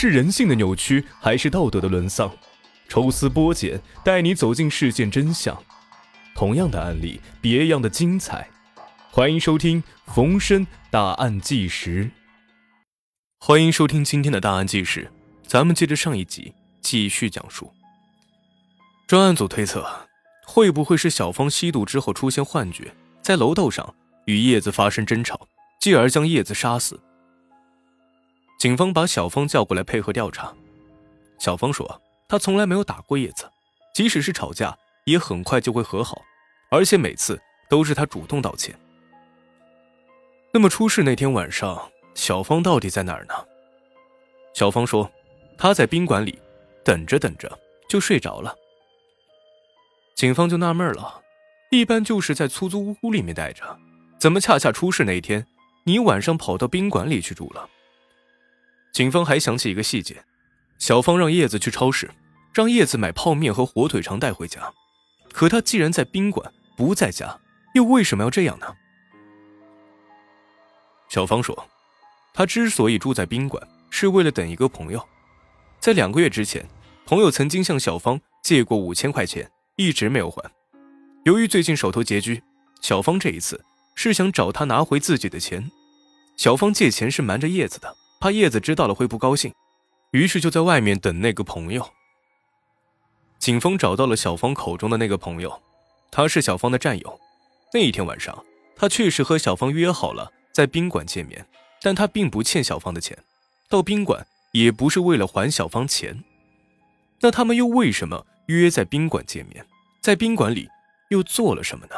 [0.00, 2.30] 是人性的扭曲，还是道德的沦丧？
[2.88, 5.60] 抽丝剥茧，带你走进事件真相。
[6.36, 8.48] 同样的案例，别样的精彩。
[9.10, 9.82] 欢迎收听
[10.14, 12.04] 《逢申大案纪实》。
[13.40, 15.10] 欢迎收听今天的大案纪实，
[15.44, 17.72] 咱们接着上一集继续讲述。
[19.08, 19.84] 专案组推测，
[20.46, 23.92] 会不会是小芳吸毒之后出现幻觉，在楼道上
[24.26, 25.48] 与叶子发生争吵，
[25.80, 27.00] 继而将叶子杀死？
[28.58, 30.52] 警方把小芳叫过来配合调查。
[31.38, 32.00] 小芳说。
[32.30, 33.50] 他从来没有打过叶子，
[33.94, 34.76] 即使是吵架，
[35.06, 36.20] 也很快就会和好，
[36.70, 37.40] 而且每次
[37.70, 38.78] 都是他主动道歉。
[40.52, 43.34] 那么出事那天晚上，小芳到底在哪儿呢？
[44.52, 45.10] 小芳说，
[45.56, 46.38] 她在宾馆里
[46.84, 48.54] 等着等着就睡着了。
[50.14, 51.22] 警方就纳闷了，
[51.70, 53.64] 一般就是在出租屋里面待着，
[54.18, 55.46] 怎么恰恰出事那天，
[55.84, 57.66] 你晚上跑到宾馆里去住了？
[58.98, 60.24] 警方还想起一个细节。
[60.76, 62.10] 小芳让叶子去超市，
[62.52, 64.72] 让叶子买泡面和火腿肠带回家。
[65.32, 67.38] 可他既然在宾馆不在家，
[67.74, 68.66] 又为什么要这样呢？
[71.08, 71.68] 小芳说，
[72.34, 75.08] 他之所以住在宾馆，是为了等一个朋友。
[75.78, 76.68] 在两个月之前，
[77.06, 80.50] 朋友曾经向小芳借过五千块钱，一直没有还。
[81.24, 82.42] 由于最近手头拮据，
[82.80, 83.64] 小芳这一次
[83.94, 85.70] 是想找他拿回自己的钱。
[86.36, 89.52] 小芳借钱是瞒着叶子的，怕叶子知道了会不高兴。
[90.12, 91.86] 于是就在外面等那个朋友。
[93.38, 95.62] 警方找到了小芳口中的那个朋友，
[96.10, 97.20] 他是小芳的战友。
[97.72, 101.46] 那一天晚上，他确实和小芳约好了在宾馆见面，
[101.82, 103.16] 但他并不欠小芳的钱，
[103.68, 106.24] 到宾馆也不是为了还小芳钱。
[107.20, 109.66] 那他们又为什么约在宾馆见面？
[110.00, 110.68] 在宾馆里
[111.10, 111.96] 又做了什么呢？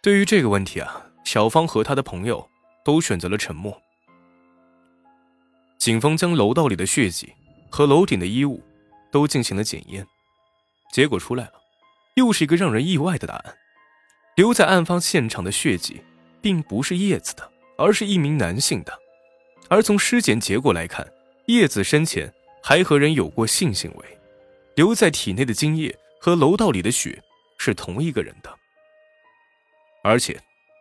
[0.00, 2.48] 对于这个问题啊，小芳和他的朋友
[2.84, 3.82] 都选择了沉默。
[5.80, 7.32] 警方将楼道里的血迹
[7.70, 8.62] 和楼顶的衣物
[9.10, 10.06] 都进行了检验，
[10.92, 11.52] 结果出来了，
[12.16, 13.56] 又是一个让人意外的答案：
[14.36, 16.02] 留在案发现场的血迹
[16.42, 18.92] 并不是叶子的，而是一名男性的。
[19.70, 21.10] 而从尸检结果来看，
[21.46, 22.30] 叶子生前
[22.62, 24.04] 还和人有过性行为，
[24.74, 27.22] 留在体内的精液和楼道里的血
[27.56, 28.54] 是同一个人的，
[30.04, 30.38] 而且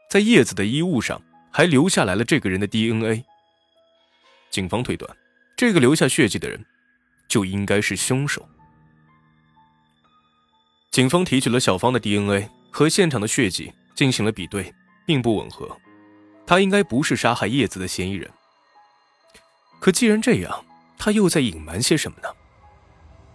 [0.10, 1.22] 在叶子的衣物上
[1.54, 3.24] 还留下来了这个人的 DNA。
[4.50, 5.18] 警方推断，
[5.56, 6.66] 这个留下血迹的人，
[7.28, 8.48] 就应该是凶手。
[10.92, 14.74] 警方提取了小芳的 DNA 和现场的血迹进行了比对，
[15.06, 15.78] 并不吻合，
[16.46, 18.30] 他应该不是杀害叶子的嫌疑人。
[19.80, 20.66] 可既然这样，
[20.98, 22.30] 他又在隐瞒些什么呢？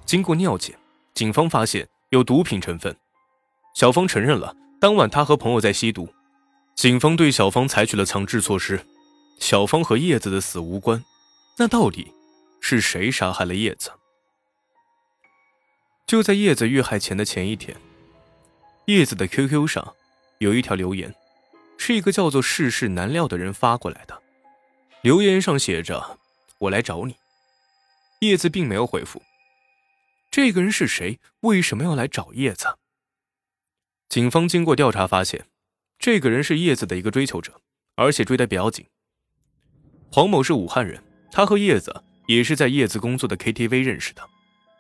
[0.05, 0.77] 经过尿检，
[1.15, 2.95] 警方发现有毒品成分。
[3.75, 6.13] 小芳承认了，当晚他和朋友在吸毒。
[6.75, 8.85] 警方对小芳采取了强制措施。
[9.39, 11.05] 小芳和叶子的死无关，
[11.59, 12.13] 那到底
[12.61, 13.93] 是谁杀害了叶子？
[16.07, 17.77] 就在叶子遇害前的前一天，
[18.87, 19.95] 叶子的 QQ 上
[20.39, 21.15] 有一条留言，
[21.79, 24.23] 是一个叫做世事难料的人发过来的。
[25.03, 26.19] 留言上写着
[26.59, 27.17] ：“我来找你。”
[28.21, 29.23] 叶子并没有回复。
[30.31, 31.21] 这个人是谁？
[31.41, 32.79] 为什么要来找叶子？
[34.09, 35.47] 警方经过调查发现，
[35.99, 37.61] 这个人是叶子的一个追求者，
[37.97, 38.87] 而且追得比较紧。
[40.15, 41.03] 黄某是武汉人，
[41.33, 44.23] 他和叶子也是在叶子工作的 KTV 认识的。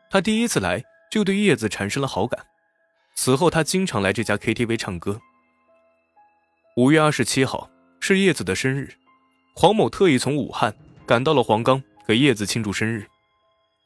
[0.09, 0.81] 他第一次来
[1.11, 2.47] 就对叶子产生了好感，
[3.17, 5.21] 此后他经常来这家 KTV 唱歌。
[6.77, 7.69] 五月二十七号
[7.99, 8.94] 是叶子的生日，
[9.56, 10.73] 黄某特意从武汉
[11.05, 13.05] 赶到了黄冈给叶子庆祝生日。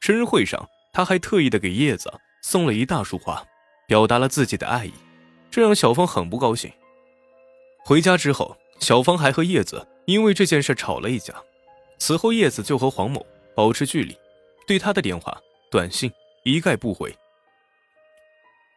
[0.01, 3.43] 生日会上，他还特意的给叶子送了一大束花，
[3.87, 4.93] 表达了自己的爱意，
[5.49, 6.71] 这让小芳很不高兴。
[7.83, 9.87] 回家之后，小芳还和叶子。
[10.05, 11.35] 因为这件事吵了一架，
[11.99, 13.23] 此后叶子就和黄某
[13.55, 14.17] 保持距离，
[14.65, 15.37] 对他的电话、
[15.69, 16.11] 短信
[16.43, 17.15] 一概不回。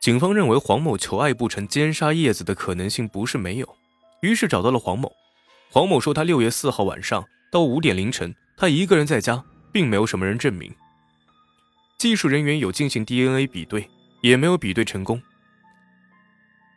[0.02, 3.76] 警方认为黄某求爱不成，奸杀叶子的可能性不是没有，
[4.20, 5.10] 于是找到了黄某。
[5.70, 9.42] 黄某说，他六月四号晚上到五点凌晨，他一个人在家，
[9.72, 10.70] 并没有什么人证明。
[11.96, 13.88] 技术人员有进行 DNA 比对，
[14.20, 15.22] 也没有比对成功。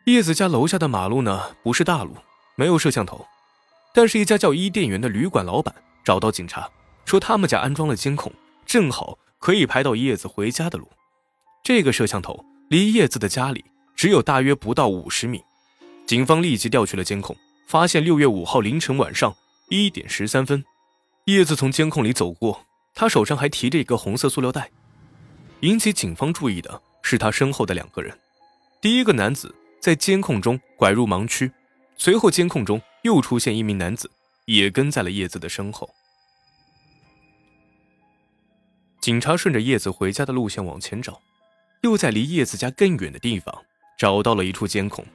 [0.06, 2.16] 叶子家楼下的马路呢，不是大路，
[2.56, 3.24] 没有摄像头。
[3.94, 5.74] 但是，一家叫伊甸园的旅馆老板
[6.04, 6.68] 找到警察，
[7.04, 8.32] 说他们家安装了监控，
[8.66, 10.90] 正好可以拍到叶子回家的路。
[11.62, 13.64] 这个摄像头离叶子的家里
[13.94, 15.42] 只有大约不到五十米。
[16.06, 17.36] 警方立即调取了监控，
[17.66, 19.34] 发现六月五号凌晨晚上
[19.70, 20.64] 一点十三分，
[21.24, 22.64] 叶子从监控里走过，
[22.94, 24.70] 他手上还提着一个红色塑料袋。
[25.60, 28.16] 引起警方注意的是他身后的两个人，
[28.80, 31.50] 第一个男子在监控中拐入盲区，
[31.96, 32.80] 随后监控中。
[33.06, 34.10] 又出现一名男子，
[34.46, 35.88] 也跟在了叶子的身后。
[39.00, 41.22] 警察顺着叶子回家的路线往前找，
[41.82, 43.64] 又在离叶子家更远的地方
[43.96, 45.06] 找到了一处监控，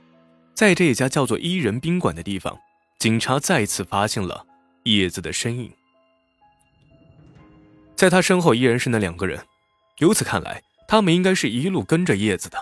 [0.56, 2.58] 在这家叫做伊人宾馆的地方，
[2.98, 4.48] 警察再次发现了
[4.84, 5.70] 叶子的身影。
[7.98, 9.46] 在他身后依然是那两个人，
[9.98, 12.58] 由此看来，他们应该是一路跟着叶子的。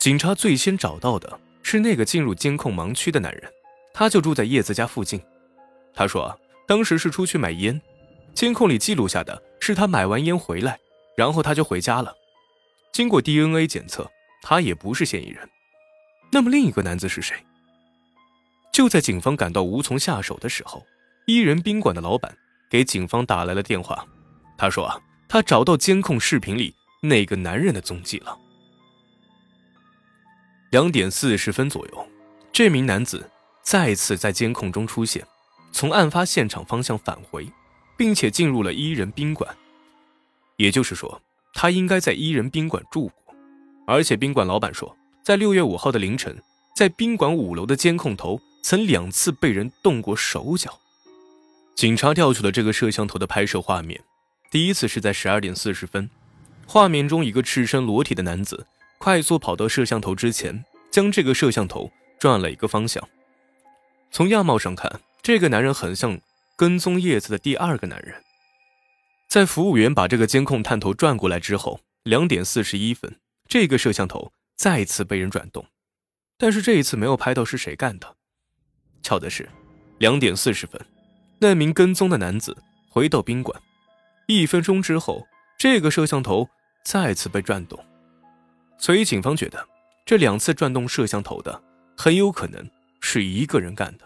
[0.00, 3.42] 警察最先找到的是那个进入监控盲区的男人，
[3.94, 5.20] 他就住在叶子家附近。
[5.94, 7.80] 他说，当时是出去买烟，
[8.34, 10.78] 监控里记录下的是他买完烟回来，
[11.16, 12.14] 然后他就回家了。
[12.92, 14.10] 经过 DNA 检测，
[14.42, 15.48] 他也不是嫌疑人。
[16.30, 17.36] 那么另一个男子是谁？
[18.72, 20.84] 就在警方感到无从下手的时候，
[21.26, 22.34] 伊人宾馆的老板
[22.70, 24.06] 给警方打来了电话。
[24.56, 24.98] 他说啊，
[25.28, 28.38] 他找到监控视频里那个男人的踪迹了。
[30.72, 32.08] 两点四十分左右，
[32.50, 33.28] 这名男子
[33.62, 35.22] 再次在监控中出现，
[35.70, 37.46] 从案发现场方向返回，
[37.94, 39.54] 并且进入了伊人宾馆。
[40.56, 41.20] 也就是说，
[41.52, 43.34] 他应该在伊人宾馆住过。
[43.86, 46.42] 而且宾馆老板说，在六月五号的凌晨，
[46.74, 50.78] 在宾馆五楼的监控头曾两次被人动过手脚。
[51.74, 54.02] 警察调取了这个摄像头的拍摄画面，
[54.50, 56.08] 第一次是在十二点四十分，
[56.66, 58.66] 画面中一个赤身裸体的男子。
[59.02, 61.90] 快速跑到摄像头之前，将这个摄像头
[62.20, 63.02] 转了一个方向。
[64.12, 66.20] 从样貌上看，这个男人很像
[66.56, 68.14] 跟踪叶子的第二个男人。
[69.26, 73.18] 在服务员把这个监控探头转过来之后，两点四十一分，
[73.48, 75.66] 这个摄像头再次被人转动，
[76.38, 78.14] 但是这一次没有拍到是谁干的。
[79.02, 79.48] 巧的是，
[79.98, 80.80] 两点四十分，
[81.40, 82.56] 那名跟踪的男子
[82.88, 83.60] 回到宾馆，
[84.28, 85.26] 一分钟之后，
[85.58, 86.48] 这个摄像头
[86.84, 87.84] 再次被转动。
[88.82, 89.64] 所以，警方觉得
[90.04, 91.62] 这两次转动摄像头的
[91.96, 92.68] 很有可能
[93.00, 94.04] 是一个人干的。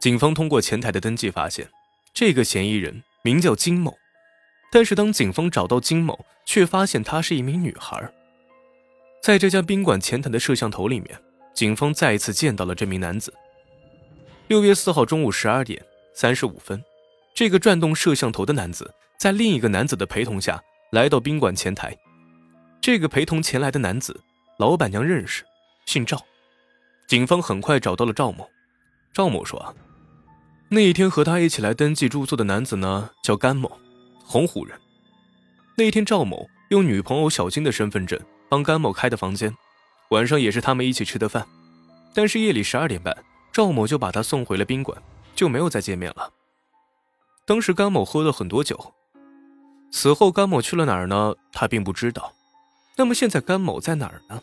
[0.00, 1.68] 警方通过前台的登记发现，
[2.14, 3.94] 这个嫌疑人名叫金某，
[4.72, 8.10] 但是当警方找到金某，却发现她是一名女孩。
[9.22, 11.20] 在这家宾馆前台的摄像头里面，
[11.52, 13.30] 警方再一次见到了这名男子。
[14.48, 15.84] 六月四号中午十二点
[16.14, 16.82] 三十五分，
[17.34, 20.58] 这个转动摄像头的男子在另一个男子的陪同下
[20.92, 21.94] 来到宾馆前台。
[22.84, 24.20] 这个陪同前来的男子，
[24.58, 25.42] 老板娘认识，
[25.86, 26.22] 姓赵。
[27.06, 28.46] 警方很快找到了赵某。
[29.14, 29.74] 赵某说
[30.68, 33.80] ：“那一天和他一起来登记住宿的男子呢，叫甘某，
[34.22, 34.78] 洪湖人。
[35.78, 38.20] 那一天赵某用女朋友小金的身份证
[38.50, 39.56] 帮甘某开的房间，
[40.10, 41.46] 晚上也是他们一起吃的饭。
[42.12, 43.16] 但是夜里十二点半，
[43.50, 45.02] 赵某就把他送回了宾馆，
[45.34, 46.30] 就没有再见面了。
[47.46, 48.92] 当时甘某喝了很多酒。
[49.90, 51.34] 此后甘某去了哪儿呢？
[51.50, 52.30] 他并不知道。”
[52.96, 54.40] 那么现在甘某在哪儿呢？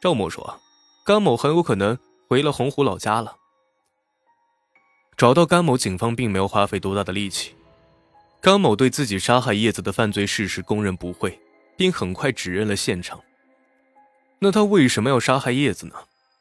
[0.00, 0.60] 赵某说，
[1.04, 1.98] 甘某很有可能
[2.28, 3.36] 回了洪湖老家了。
[5.16, 7.54] 找到甘某，警方并没有花费多大的力气。
[8.40, 11.38] 甘某对自己杀害叶子的犯罪事实供认不讳，
[11.76, 13.20] 并很快指认了现场。
[14.40, 15.94] 那他为什么要杀害叶子呢？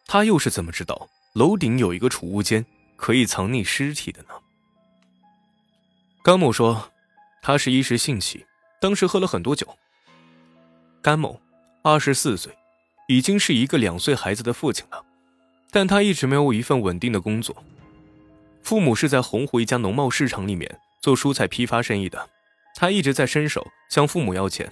[0.08, 2.66] 他又是怎么知道楼顶有一个储物间
[2.96, 4.30] 可以藏匿尸体的呢？
[6.24, 6.92] 甘某说，
[7.42, 8.46] 他是一时兴起，
[8.80, 9.68] 当时喝了很多酒。
[11.04, 11.42] 甘某，
[11.82, 12.56] 二十四岁，
[13.08, 15.04] 已经是一个两岁孩子的父亲了，
[15.72, 17.56] 但他一直没有一份稳定的工作。
[18.62, 22.30] 父母是在洪湖一家农贸市场里面做蔬菜批发生意的，
[22.76, 24.72] 他一直在伸手向父母要钱。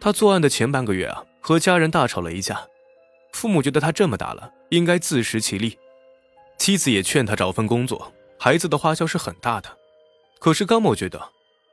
[0.00, 2.66] 他作案的前半个月啊，和家人大吵了一架，
[3.34, 5.78] 父母觉得他这么大了，应该自食其力，
[6.56, 9.76] 妻子也劝他找份工作，孩子的花销是很大的。
[10.38, 11.30] 可是甘某觉得，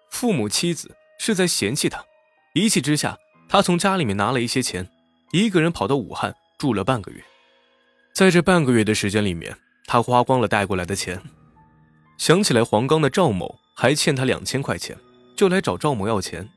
[0.10, 2.04] 父母妻子是在嫌弃他。
[2.54, 3.18] 一气之下，
[3.52, 4.90] 他从家里面拿了一些钱，
[5.34, 7.22] 一个人跑到武汉住了半个月。
[8.14, 9.54] 在这半个月的时间里面，
[9.88, 11.22] 他花光了带过来的钱。
[12.18, 14.98] 想起来黄冈的赵某还欠他两千块钱，
[15.36, 16.48] 就来找赵某要钱。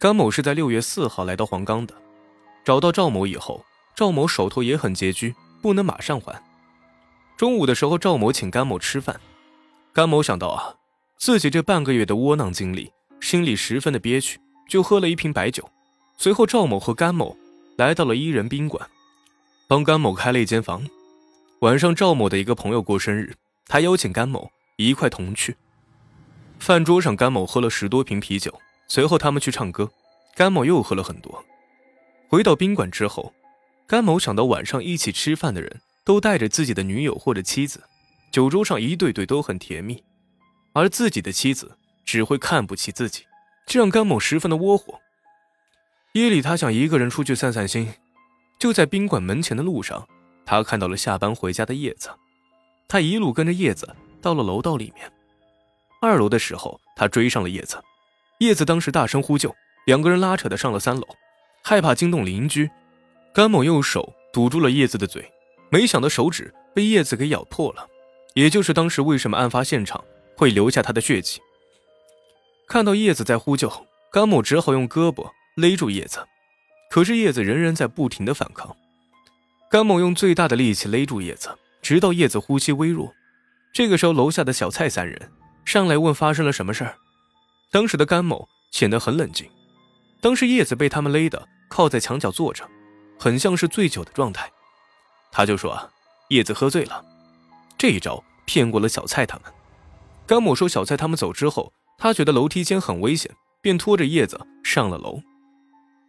[0.00, 1.94] 甘某是在六月四号来到黄冈的，
[2.64, 6.42] 找到赵某以后，赵某手头也很拮据，不能马上还。
[7.36, 9.20] 中午的时候，赵某请甘某吃饭，
[9.92, 10.74] 甘某想到啊，
[11.16, 14.40] 自己这半个月的窝囊经历，心里十分的憋屈。
[14.68, 15.66] 就喝了一瓶白酒，
[16.20, 17.36] 随后赵某和甘某
[17.76, 18.90] 来到了伊人宾馆，
[19.68, 20.84] 帮甘某开了一间房。
[21.60, 25.56] 晚上赵某的一个朋友过生日，他邀请甘某一块同去。
[26.58, 28.52] 饭桌上，甘某喝了十多瓶啤酒，
[28.88, 29.88] 随后他们去唱歌，
[30.34, 31.44] 甘某又喝了很多。
[32.26, 33.32] 回到宾馆之后，
[33.86, 37.80] 甘某想到晚上一起吃饭的人都带着自己的女友或者妻子，
[38.32, 40.02] 酒桌上一对对都很甜蜜，
[40.72, 43.22] 而自己的妻子只会看不起自己。
[43.66, 44.98] 这让甘某十分的窝火。
[46.12, 47.92] 夜里，他想一个人出去散散心。
[48.58, 50.06] 就在宾馆门前的路上，
[50.44, 52.10] 他看到了下班回家的叶子。
[52.88, 55.10] 他一路跟着叶子到了楼道里面。
[56.00, 57.78] 二楼的时候，他追上了叶子。
[58.38, 59.54] 叶子当时大声呼救，
[59.86, 61.06] 两个人拉扯的上了三楼，
[61.62, 62.68] 害怕惊动邻居。
[63.34, 65.30] 甘某用手堵住了叶子的嘴，
[65.70, 67.86] 没想到手指被叶子给咬破了，
[68.34, 70.02] 也就是当时为什么案发现场
[70.36, 71.40] 会留下他的血迹。
[72.66, 73.70] 看到叶子在呼救，
[74.10, 76.24] 甘某只好用胳膊勒住叶子，
[76.88, 78.76] 可是叶子仍然在不停的反抗。
[79.68, 83.12] 甘某用最大的力气勒住叶子，直到叶子呼吸微弱。
[83.72, 85.32] 这个时候，楼下的小蔡三人
[85.64, 86.94] 上来问发生了什么事儿。
[87.72, 89.50] 当时的甘某显得很冷静。
[90.20, 92.64] 当时叶子被他们勒得靠在墙角坐着，
[93.18, 94.48] 很像是醉酒的状态。
[95.32, 95.90] 他就说
[96.30, 97.04] ：“叶子喝醉了。”
[97.76, 99.52] 这一招骗过了小蔡他们。
[100.24, 105.20] 甘某说：“小蔡他们走之后，他觉得楼梯间很危险，便拖着叶子上了楼。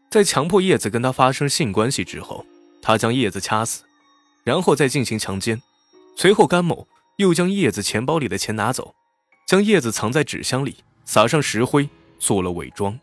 [0.09, 2.45] 在强迫叶子跟他发生性关系之后，
[2.81, 3.83] 他将叶子掐死，
[4.43, 5.61] 然后再进行强奸。
[6.15, 6.87] 随后，甘某
[7.17, 8.95] 又将叶子钱包里的钱拿走，
[9.47, 11.89] 将叶子藏在纸箱里。”撒上石灰，
[12.19, 12.99] 做了伪装。